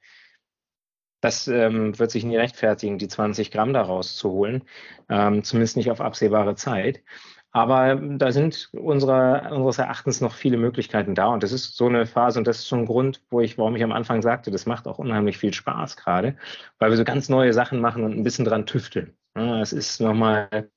[1.20, 4.64] das ähm, wird sich nie rechtfertigen, die 20 Gramm da rauszuholen,
[5.10, 7.04] ähm, zumindest nicht auf absehbare Zeit.
[7.52, 11.28] Aber da sind unserer, unseres Erachtens noch viele Möglichkeiten da.
[11.28, 13.76] Und das ist so eine Phase und das ist so ein Grund, wo ich, warum
[13.76, 16.36] ich am Anfang sagte, das macht auch unheimlich viel Spaß gerade,
[16.78, 19.16] weil wir so ganz neue Sachen machen und ein bisschen dran tüfteln.
[19.34, 20.70] Es ist nochmal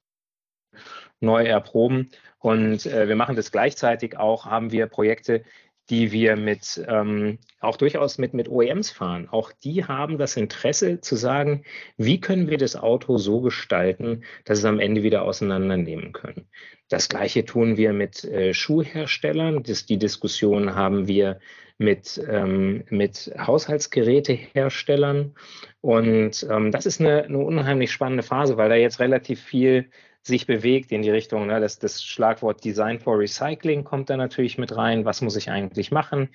[1.20, 2.10] neu erproben.
[2.38, 5.44] Und äh, wir machen das gleichzeitig auch, haben wir Projekte,
[5.90, 9.28] die wir mit ähm, auch durchaus mit, mit OEMs fahren.
[9.30, 11.64] Auch die haben das Interesse zu sagen,
[11.96, 16.46] wie können wir das Auto so gestalten, dass es am Ende wieder auseinandernehmen können.
[16.88, 19.62] Das gleiche tun wir mit äh, Schuhherstellern.
[19.62, 21.40] Das, die Diskussion haben wir
[21.78, 25.34] mit, ähm, mit Haushaltsgeräteherstellern.
[25.80, 29.90] Und ähm, das ist eine, eine unheimlich spannende Phase, weil da jetzt relativ viel
[30.22, 34.58] sich bewegt in die Richtung, ne, das, das Schlagwort Design for Recycling kommt da natürlich
[34.58, 35.04] mit rein.
[35.04, 36.28] Was muss ich eigentlich machen?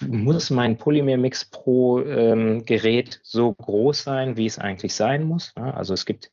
[0.00, 5.54] Muss mein Polymer Mix Pro ähm, Gerät so groß sein, wie es eigentlich sein muss?
[5.56, 5.74] Ne?
[5.74, 6.30] Also es gibt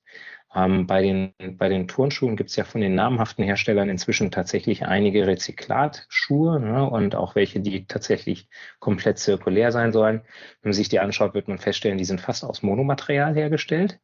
[0.55, 4.85] ähm, bei, den, bei den Turnschuhen gibt es ja von den namhaften Herstellern inzwischen tatsächlich
[4.85, 6.87] einige Rezyklatschuhe ne?
[6.89, 10.21] und auch welche, die tatsächlich komplett zirkulär sein sollen.
[10.61, 13.99] Wenn man sich die anschaut, wird man feststellen, die sind fast aus Monomaterial hergestellt.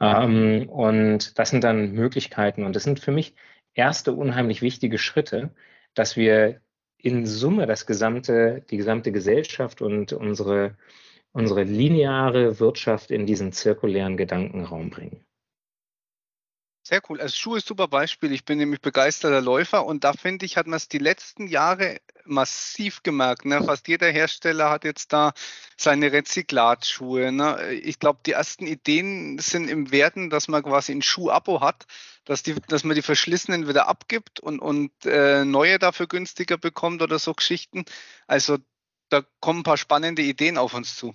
[0.00, 2.64] Ähm, und das sind dann Möglichkeiten.
[2.64, 3.34] Und das sind für mich
[3.74, 5.50] erste unheimlich wichtige Schritte,
[5.94, 6.60] dass wir
[6.98, 10.76] in Summe das gesamte, die gesamte Gesellschaft und unsere,
[11.32, 15.24] unsere lineare Wirtschaft in diesen zirkulären Gedankenraum bringen.
[16.88, 17.20] Sehr cool.
[17.20, 18.32] Also Schuh ist super Beispiel.
[18.32, 21.98] Ich bin nämlich begeisterter Läufer und da finde ich, hat man es die letzten Jahre
[22.24, 23.44] massiv gemerkt.
[23.44, 23.62] Ne?
[23.62, 25.34] Fast jeder Hersteller hat jetzt da
[25.76, 27.30] seine Rezyklatschuhe.
[27.30, 27.72] Ne?
[27.74, 31.84] Ich glaube, die ersten Ideen sind im Werden, dass man quasi ein Schuh-Abo hat,
[32.24, 37.02] dass, die, dass man die verschlissenen wieder abgibt und, und äh, neue dafür günstiger bekommt
[37.02, 37.84] oder so Geschichten.
[38.26, 38.56] Also
[39.10, 41.12] da kommen ein paar spannende Ideen auf uns zu.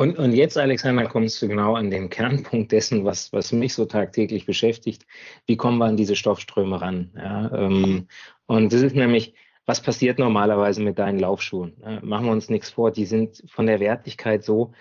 [0.00, 3.84] Und, und jetzt, Alexander, kommst du genau an den Kernpunkt dessen, was, was mich so
[3.84, 5.04] tagtäglich beschäftigt.
[5.44, 7.10] Wie kommen wir an diese Stoffströme ran?
[7.14, 8.08] Ja, ähm,
[8.46, 9.34] und das ist nämlich,
[9.66, 11.76] was passiert normalerweise mit deinen Laufschuhen?
[11.84, 14.72] Ja, machen wir uns nichts vor, die sind von der Wertigkeit so,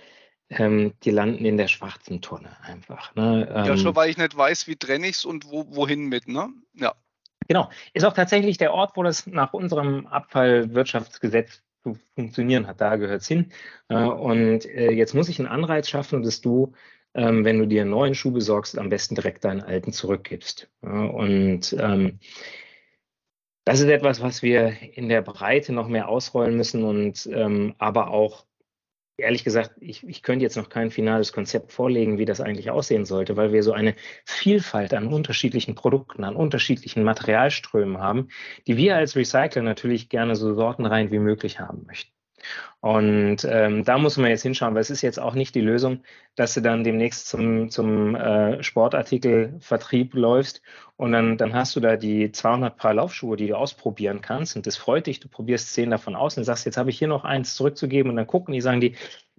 [0.51, 3.13] ähm, die landen in der schwarzen Tonne einfach.
[3.15, 3.45] Ne?
[3.53, 6.29] Ähm, ja, schon weil ich nicht weiß, wie trenne ich es und wo, wohin mit,
[6.29, 6.47] ne?
[6.75, 6.95] Ja.
[7.49, 7.69] Genau.
[7.93, 12.81] Ist auch tatsächlich der Ort, wo das nach unserem Abfallwirtschaftsgesetz zu funktionieren hat.
[12.81, 13.51] Da gehört es hin.
[13.89, 16.73] Äh, und äh, jetzt muss ich einen Anreiz schaffen, dass du,
[17.13, 20.69] ähm, wenn du dir einen neuen Schuh besorgst, am besten direkt deinen alten zurückgibst.
[20.81, 22.19] und ähm,
[23.65, 28.09] das ist etwas, was wir in der Breite noch mehr ausrollen müssen und ähm, aber
[28.09, 28.45] auch
[29.19, 33.05] ehrlich gesagt, ich, ich könnte jetzt noch kein finales Konzept vorlegen, wie das eigentlich aussehen
[33.05, 38.29] sollte, weil wir so eine Vielfalt an unterschiedlichen Produkten, an unterschiedlichen Materialströmen haben,
[38.67, 42.18] die wir als Recycler natürlich gerne so sortenrein wie möglich haben möchten.
[42.81, 46.01] Und ähm, da muss man jetzt hinschauen, weil es ist jetzt auch nicht die Lösung,
[46.35, 50.61] dass du dann demnächst zum, zum äh, Sportartikelvertrieb läufst
[50.95, 54.65] und dann, dann hast du da die 200 Paar Laufschuhe, die du ausprobieren kannst und
[54.65, 57.25] das freut dich, du probierst zehn davon aus und sagst, jetzt habe ich hier noch
[57.25, 58.95] eins zurückzugeben und dann gucken die, sagen die,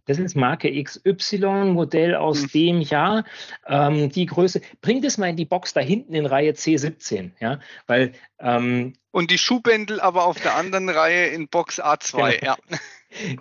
[0.07, 2.49] das ist Marke XY, Modell aus mhm.
[2.49, 3.25] dem Jahr,
[3.67, 4.61] ähm, die Größe.
[4.81, 9.31] Bring das mal in die Box da hinten in Reihe C17, ja, weil ähm, und
[9.31, 12.55] die Schuhbändel aber auf der anderen Reihe in Box A2, genau.
[12.55, 12.57] ja.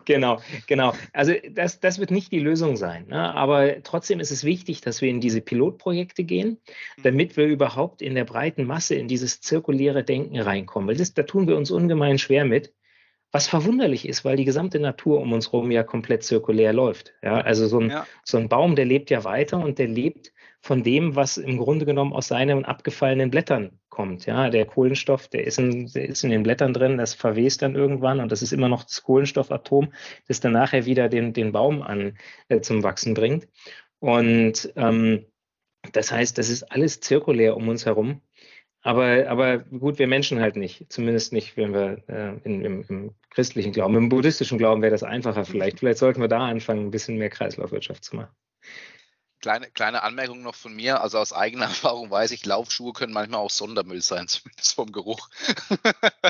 [0.05, 0.93] Genau, genau.
[1.13, 3.05] Also das, das wird nicht die Lösung sein.
[3.08, 3.36] Ne?
[3.36, 6.58] Aber trotzdem ist es wichtig, dass wir in diese Pilotprojekte gehen,
[6.97, 7.03] mhm.
[7.03, 10.89] damit wir überhaupt in der breiten Masse in dieses zirkuläre Denken reinkommen.
[10.89, 12.73] Weil das, da tun wir uns ungemein schwer mit.
[13.32, 17.13] Was verwunderlich ist, weil die gesamte Natur um uns herum ja komplett zirkulär läuft.
[17.21, 18.08] Ja, also so ein, ja.
[18.23, 21.86] so ein Baum, der lebt ja weiter und der lebt von dem, was im Grunde
[21.86, 24.26] genommen aus seinen abgefallenen Blättern kommt.
[24.26, 27.76] Ja, der Kohlenstoff, der ist in, der ist in den Blättern drin, das verwest dann
[27.76, 29.93] irgendwann und das ist immer noch das Kohlenstoffatom,
[30.28, 32.17] das dann nachher wieder den, den Baum an
[32.50, 33.48] äh, zum Wachsen bringt.
[34.00, 35.26] Und ähm,
[35.93, 38.22] das heißt, das ist alles zirkulär um uns herum.
[38.82, 40.86] Aber, aber gut, wir Menschen halt nicht.
[40.89, 43.95] Zumindest nicht, wenn wir äh, in, im, im, christlichen Glauben.
[43.95, 45.80] Im buddhistischen Glauben wäre das einfacher vielleicht.
[45.80, 48.34] Vielleicht sollten wir da anfangen, ein bisschen mehr Kreislaufwirtschaft zu machen.
[49.39, 51.02] Kleine, kleine Anmerkung noch von mir.
[51.02, 55.30] Also aus eigener Erfahrung weiß ich, Laufschuhe können manchmal auch Sondermüll sein, zumindest vom Geruch.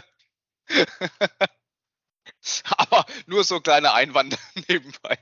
[2.78, 5.18] aber nur so kleine Einwand nebenbei.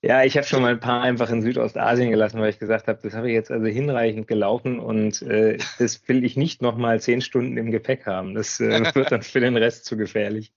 [0.00, 3.00] Ja, ich habe schon mal ein paar einfach in Südostasien gelassen, weil ich gesagt habe,
[3.02, 7.20] das habe ich jetzt also hinreichend gelaufen und äh, das will ich nicht nochmal zehn
[7.20, 8.34] Stunden im Gepäck haben.
[8.34, 10.52] Das äh, wird dann für den Rest zu gefährlich.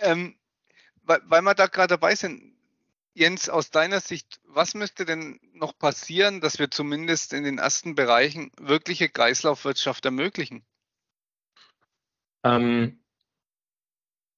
[0.00, 0.39] ähm,
[1.10, 2.40] weil, weil wir da gerade dabei sind,
[3.14, 7.96] Jens, aus deiner Sicht, was müsste denn noch passieren, dass wir zumindest in den ersten
[7.96, 10.62] Bereichen wirkliche Kreislaufwirtschaft ermöglichen?
[12.44, 13.00] Ähm,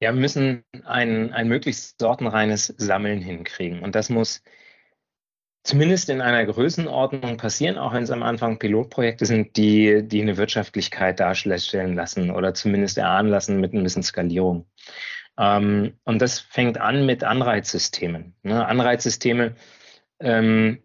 [0.00, 3.82] ja, wir müssen ein, ein möglichst sortenreines Sammeln hinkriegen.
[3.82, 4.42] Und das muss
[5.64, 10.38] zumindest in einer Größenordnung passieren, auch wenn es am Anfang Pilotprojekte sind, die, die eine
[10.38, 14.66] Wirtschaftlichkeit darstellen lassen oder zumindest erahnen lassen mit ein bisschen Skalierung.
[15.38, 18.34] Ähm, und das fängt an mit Anreizsystemen.
[18.42, 18.66] Ne?
[18.66, 19.54] Anreizsysteme
[20.20, 20.78] ähm,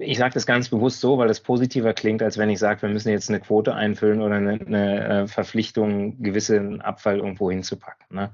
[0.00, 2.88] ich sage das ganz bewusst so, weil das positiver klingt, als wenn ich sage, wir
[2.88, 8.06] müssen jetzt eine Quote einfüllen oder eine, eine äh, Verpflichtung, gewissen Abfall irgendwo hinzupacken.
[8.16, 8.32] Ne?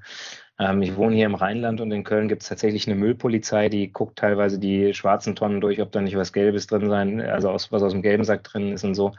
[0.59, 3.91] Ähm, ich wohne hier im Rheinland und in Köln gibt es tatsächlich eine Müllpolizei, die
[3.91, 7.71] guckt teilweise die schwarzen Tonnen durch, ob da nicht was Gelbes drin sein, also aus,
[7.71, 9.13] was aus dem gelben Sack drin ist und so.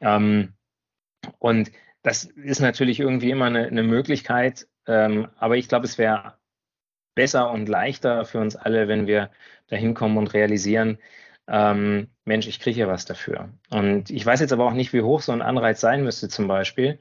[0.00, 0.54] Ähm,
[1.38, 1.70] und
[2.02, 6.34] das ist natürlich irgendwie immer eine, eine Möglichkeit, ähm, aber ich glaube, es wäre
[7.14, 9.30] besser und leichter für uns alle, wenn wir
[9.68, 10.98] da hinkommen und realisieren,
[11.48, 13.50] ähm, Mensch, ich kriege ja was dafür.
[13.70, 16.48] Und ich weiß jetzt aber auch nicht, wie hoch so ein Anreiz sein müsste zum
[16.48, 16.98] Beispiel,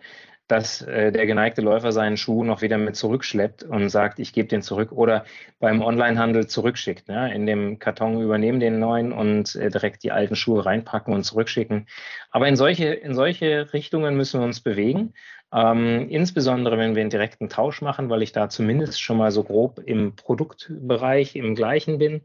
[0.47, 4.49] dass äh, der geneigte Läufer seinen Schuh noch wieder mit zurückschleppt und sagt, ich gebe
[4.49, 5.23] den zurück oder
[5.59, 7.07] beim Onlinehandel zurückschickt.
[7.07, 7.33] Ne?
[7.33, 11.87] In dem Karton übernehmen den neuen und äh, direkt die alten Schuhe reinpacken und zurückschicken.
[12.29, 15.13] Aber in solche, in solche Richtungen müssen wir uns bewegen.
[15.53, 19.43] Ähm, insbesondere wenn wir einen direkten Tausch machen, weil ich da zumindest schon mal so
[19.43, 22.21] grob im Produktbereich im gleichen bin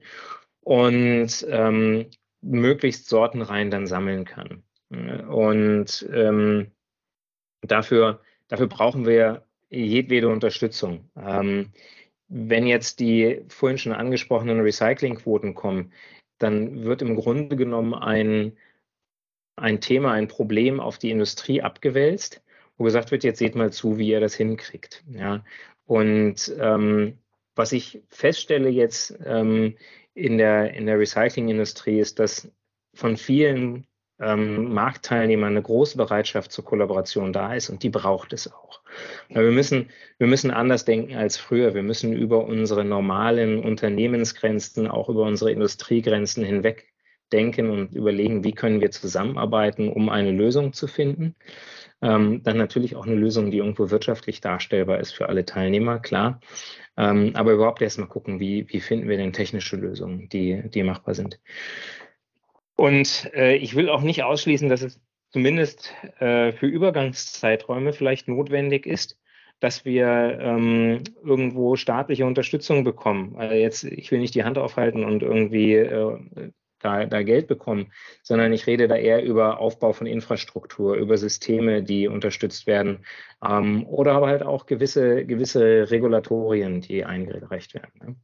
[0.62, 2.06] und ähm,
[2.40, 4.62] möglichst sortenrein dann sammeln kann.
[4.90, 6.72] Und ähm,
[7.60, 11.10] dafür, dafür brauchen wir jedwede Unterstützung.
[11.16, 11.72] Ähm,
[12.28, 15.92] wenn jetzt die vorhin schon angesprochenen Recyclingquoten kommen,
[16.38, 18.56] dann wird im Grunde genommen ein,
[19.56, 22.42] ein Thema, ein Problem auf die Industrie abgewälzt,
[22.78, 25.04] wo gesagt wird, jetzt seht mal zu, wie ihr das hinkriegt.
[25.10, 25.44] Ja.
[25.84, 27.18] Und ähm,
[27.54, 29.76] was ich feststelle jetzt ähm,
[30.14, 32.50] in der, in der Recyclingindustrie ist, dass
[32.94, 33.86] von vielen
[34.20, 38.80] ähm, Marktteilnehmern eine große Bereitschaft zur Kollaboration da ist und die braucht es auch.
[39.28, 41.74] Weil wir müssen, wir müssen anders denken als früher.
[41.74, 46.87] Wir müssen über unsere normalen Unternehmensgrenzen, auch über unsere Industriegrenzen hinweg
[47.32, 51.34] denken und überlegen, wie können wir zusammenarbeiten, um eine Lösung zu finden.
[52.00, 56.40] Ähm, dann natürlich auch eine Lösung, die irgendwo wirtschaftlich darstellbar ist für alle Teilnehmer, klar.
[56.96, 61.14] Ähm, aber überhaupt erstmal gucken, wie, wie finden wir denn technische Lösungen, die, die machbar
[61.14, 61.40] sind.
[62.76, 68.86] Und äh, ich will auch nicht ausschließen, dass es zumindest äh, für Übergangszeiträume vielleicht notwendig
[68.86, 69.18] ist,
[69.60, 73.34] dass wir ähm, irgendwo staatliche Unterstützung bekommen.
[73.36, 76.18] Also jetzt, ich will nicht die Hand aufhalten und irgendwie äh,
[76.80, 81.82] da, da Geld bekommen, sondern ich rede da eher über Aufbau von Infrastruktur, über Systeme,
[81.82, 83.04] die unterstützt werden
[83.44, 87.92] ähm, oder aber halt auch gewisse, gewisse Regulatorien, die eingereicht werden.
[88.00, 88.16] Ne?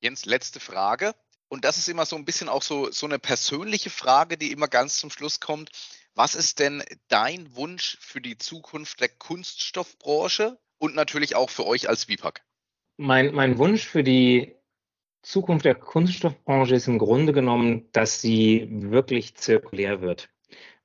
[0.00, 1.14] Jens, letzte Frage
[1.52, 4.68] und das ist immer so ein bisschen auch so, so eine persönliche Frage, die immer
[4.68, 5.70] ganz zum Schluss kommt.
[6.14, 11.90] Was ist denn dein Wunsch für die Zukunft der Kunststoffbranche und natürlich auch für euch
[11.90, 12.42] als WIPAC?
[12.96, 14.56] Mein, mein Wunsch für die
[15.22, 20.28] Zukunft der Kunststoffbranche ist im Grunde genommen, dass sie wirklich zirkulär wird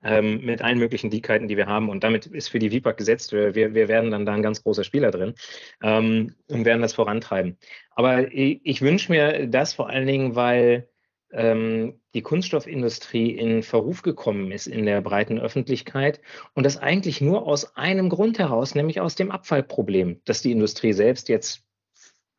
[0.04, 1.90] ähm, mit allen möglichen Dickheiten, die wir haben.
[1.90, 3.32] Und damit ist für die WIPAC gesetzt.
[3.32, 5.34] Wir, wir werden dann da ein ganz großer Spieler drin
[5.82, 7.58] ähm, und werden das vorantreiben.
[7.92, 10.88] Aber ich, ich wünsche mir das vor allen Dingen, weil
[11.32, 16.22] ähm, die Kunststoffindustrie in Verruf gekommen ist in der breiten Öffentlichkeit
[16.54, 20.94] und das eigentlich nur aus einem Grund heraus, nämlich aus dem Abfallproblem, dass die Industrie
[20.94, 21.67] selbst jetzt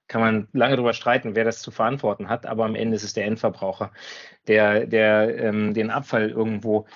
[0.09, 3.13] kann man lange darüber streiten, wer das zu verantworten hat, aber am Ende ist es
[3.13, 3.93] der Endverbraucher,
[4.47, 6.87] der, der ähm, den Abfall irgendwo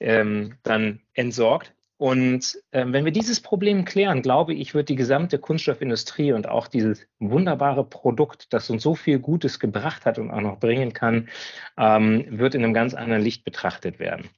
[0.00, 1.74] ähm, dann entsorgt.
[1.96, 6.68] Und ähm, wenn wir dieses Problem klären, glaube ich, wird die gesamte Kunststoffindustrie und auch
[6.68, 11.28] dieses wunderbare Produkt, das uns so viel Gutes gebracht hat und auch noch bringen kann,
[11.76, 14.30] ähm, wird in einem ganz anderen Licht betrachtet werden.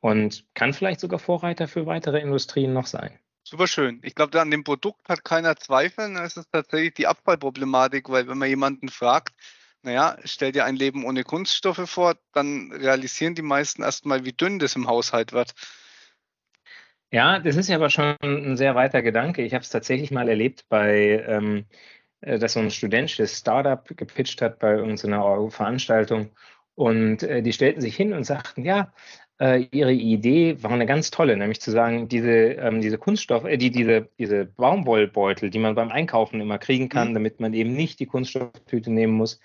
[0.00, 3.18] Und kann vielleicht sogar Vorreiter für weitere Industrien noch sein.
[3.46, 4.00] Super schön.
[4.02, 6.16] Ich glaube, an dem Produkt hat keiner Zweifel.
[6.16, 9.34] Es ist tatsächlich die Abfallproblematik, weil wenn man jemanden fragt,
[9.82, 14.58] naja, stell dir ein Leben ohne Kunststoffe vor, dann realisieren die meisten erstmal, wie dünn
[14.58, 15.52] das im Haushalt wird.
[17.12, 19.42] Ja, das ist ja aber schon ein sehr weiter Gedanke.
[19.42, 21.66] Ich habe es tatsächlich mal erlebt bei, ähm,
[22.22, 26.30] äh, dass so ein studentisches Startup gepitcht hat bei irgendeiner Veranstaltung
[26.74, 28.92] und äh, die stellten sich hin und sagten, ja,
[29.40, 33.56] äh, ihre Idee war eine ganz tolle, nämlich zu sagen, diese, ähm, diese Kunststoff, äh,
[33.56, 37.14] die, diese, diese Baumwollbeutel, die man beim Einkaufen immer kriegen kann, mhm.
[37.14, 39.40] damit man eben nicht die Kunststofftüte nehmen muss,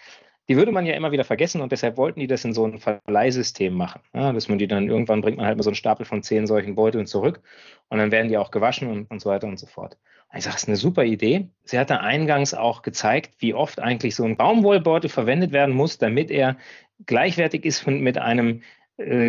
[0.47, 2.79] die würde man ja immer wieder vergessen und deshalb wollten die das in so ein
[2.79, 4.01] Verleihsystem machen.
[4.13, 6.47] Ja, dass man die dann irgendwann bringt man halt mal so einen Stapel von zehn
[6.47, 7.41] solchen Beuteln zurück
[7.89, 9.97] und dann werden die auch gewaschen und, und so weiter und so fort.
[10.31, 11.49] Und ich sage, das ist eine super Idee.
[11.65, 15.99] Sie hat da eingangs auch gezeigt, wie oft eigentlich so ein Baumwollbeutel verwendet werden muss,
[15.99, 16.57] damit er
[17.05, 18.61] gleichwertig ist mit einem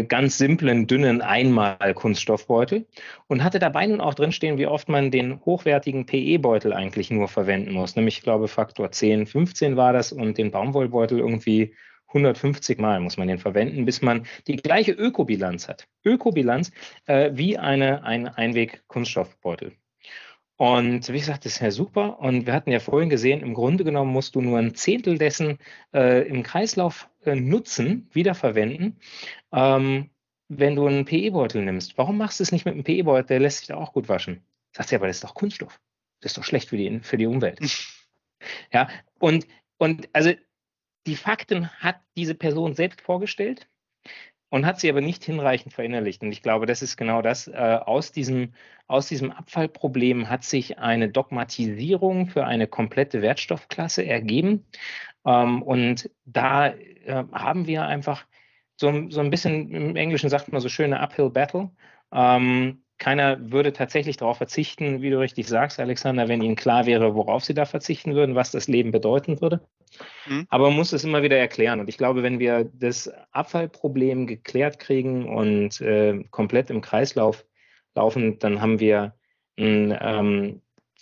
[0.09, 2.87] ganz simplen, dünnen Einmal-Kunststoffbeutel
[3.29, 7.73] und hatte dabei nun auch drinstehen, wie oft man den hochwertigen PE-Beutel eigentlich nur verwenden
[7.73, 7.95] muss.
[7.95, 11.75] Nämlich, ich glaube, Faktor 10, 15 war das und den Baumwollbeutel irgendwie
[12.09, 15.87] 150 Mal muss man den verwenden, bis man die gleiche Ökobilanz hat.
[16.05, 16.73] Ökobilanz
[17.07, 19.73] äh, wie eine, ein Einweg-Kunststoffbeutel.
[20.61, 22.21] Und wie gesagt, das ist ja super.
[22.21, 25.57] Und wir hatten ja vorhin gesehen, im Grunde genommen musst du nur ein Zehntel dessen
[25.95, 29.01] äh, im Kreislauf äh, nutzen, wiederverwenden,
[29.53, 30.11] ähm,
[30.49, 31.97] wenn du einen PE-Beutel nimmst.
[31.97, 33.29] Warum machst du es nicht mit einem PE-Beutel?
[33.29, 34.43] Der lässt sich da auch gut waschen.
[34.77, 35.81] Sagst du ja, aber das ist doch Kunststoff.
[36.21, 37.59] Das ist doch schlecht für die, für die Umwelt.
[38.71, 39.47] ja, und,
[39.79, 40.33] und also
[41.07, 43.67] die Fakten hat diese Person selbst vorgestellt
[44.51, 46.23] und hat sie aber nicht hinreichend verinnerlicht.
[46.23, 47.49] Und ich glaube, das ist genau das.
[47.49, 48.53] Äh, aus, diesem,
[48.89, 54.67] aus diesem Abfallproblem hat sich eine Dogmatisierung für eine komplette Wertstoffklasse ergeben.
[55.25, 58.27] Ähm, und da äh, haben wir einfach
[58.77, 61.71] so, so ein bisschen, im Englischen sagt man so schöne Uphill Battle.
[62.13, 67.15] Ähm, keiner würde tatsächlich darauf verzichten, wie du richtig sagst, Alexander, wenn ihnen klar wäre,
[67.15, 69.61] worauf sie da verzichten würden, was das Leben bedeuten würde.
[70.27, 70.47] Mhm.
[70.51, 71.81] Aber man muss es immer wieder erklären.
[71.81, 77.47] Und ich glaube, wenn wir das Abfallproblem geklärt kriegen und äh, komplett im Kreislauf
[77.95, 79.15] laufen, dann haben wir
[79.59, 80.61] ein, ähm,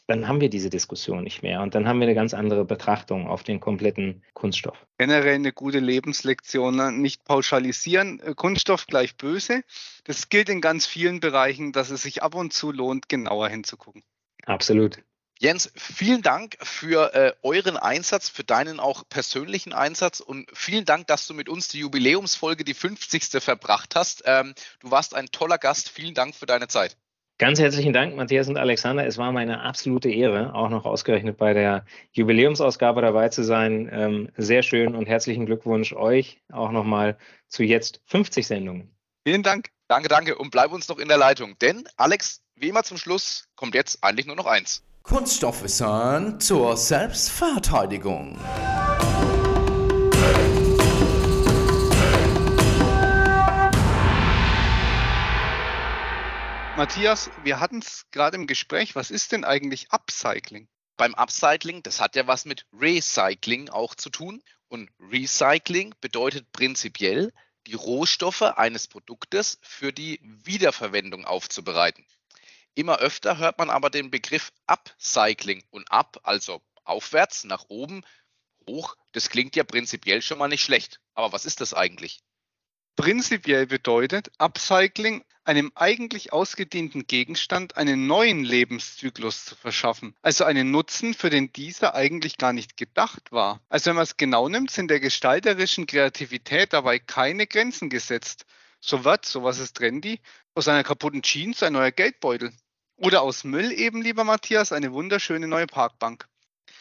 [0.08, 3.28] dann haben wir diese Diskussion nicht mehr und dann haben wir eine ganz andere Betrachtung
[3.28, 4.86] auf den kompletten Kunststoff.
[4.96, 6.90] Generell eine gute Lebenslektion, ne?
[6.90, 9.62] nicht pauschalisieren, äh, Kunststoff gleich böse.
[10.04, 14.02] Das gilt in ganz vielen Bereichen, dass es sich ab und zu lohnt, genauer hinzugucken.
[14.46, 14.98] Absolut.
[15.38, 21.06] Jens, vielen Dank für äh, euren Einsatz, für deinen auch persönlichen Einsatz und vielen Dank,
[21.06, 23.42] dass du mit uns die Jubiläumsfolge, die 50.
[23.42, 24.22] verbracht hast.
[24.24, 25.90] Ähm, du warst ein toller Gast.
[25.90, 26.96] Vielen Dank für deine Zeit.
[27.38, 29.06] Ganz herzlichen Dank, Matthias und Alexander.
[29.06, 33.88] Es war meine absolute Ehre, auch noch ausgerechnet bei der Jubiläumsausgabe dabei zu sein.
[33.92, 37.16] Ähm, sehr schön und herzlichen Glückwunsch euch auch nochmal
[37.46, 38.90] zu jetzt 50 Sendungen.
[39.24, 39.70] Vielen Dank.
[39.86, 40.36] Danke, danke.
[40.36, 41.56] Und bleib uns noch in der Leitung.
[41.60, 44.82] Denn, Alex, wie immer zum Schluss kommt jetzt eigentlich nur noch eins.
[45.04, 48.36] Kunststoffwissern zur Selbstverteidigung.
[56.78, 58.94] Matthias, wir hatten es gerade im Gespräch.
[58.94, 60.68] Was ist denn eigentlich Upcycling?
[60.96, 64.40] Beim Upcycling, das hat ja was mit Recycling auch zu tun.
[64.68, 67.32] Und Recycling bedeutet prinzipiell,
[67.66, 72.06] die Rohstoffe eines Produktes für die Wiederverwendung aufzubereiten.
[72.76, 78.04] Immer öfter hört man aber den Begriff Upcycling und up, also aufwärts, nach oben,
[78.68, 78.94] hoch.
[79.10, 81.00] Das klingt ja prinzipiell schon mal nicht schlecht.
[81.14, 82.20] Aber was ist das eigentlich?
[82.98, 91.14] Prinzipiell bedeutet Upcycling, einem eigentlich ausgedienten Gegenstand einen neuen Lebenszyklus zu verschaffen, also einen Nutzen,
[91.14, 93.60] für den dieser eigentlich gar nicht gedacht war.
[93.68, 98.46] Also wenn man es genau nimmt, sind der gestalterischen Kreativität dabei keine Grenzen gesetzt.
[98.80, 100.18] So wird, so was ist trendy,
[100.56, 102.52] aus einer kaputten Jeans ein neuer Geldbeutel.
[102.96, 106.26] Oder aus Müll eben, lieber Matthias, eine wunderschöne neue Parkbank.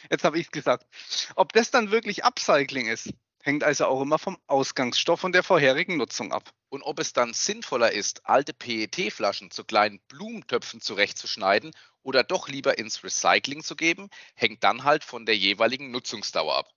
[0.09, 0.87] Jetzt habe ich gesagt.
[1.35, 3.13] Ob das dann wirklich Upcycling ist,
[3.43, 6.51] hängt also auch immer vom Ausgangsstoff und der vorherigen Nutzung ab.
[6.69, 11.73] Und ob es dann sinnvoller ist, alte PET-Flaschen zu kleinen Blumentöpfen zurechtzuschneiden
[12.03, 16.73] oder doch lieber ins Recycling zu geben, hängt dann halt von der jeweiligen Nutzungsdauer ab.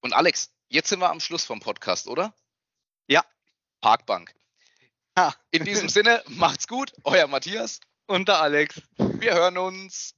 [0.00, 2.34] Und Alex, jetzt sind wir am Schluss vom Podcast, oder?
[3.06, 3.24] Ja.
[3.80, 4.34] Parkbank.
[5.50, 8.80] In diesem Sinne, macht's gut, euer Matthias und der Alex.
[8.96, 10.14] Wir hören uns.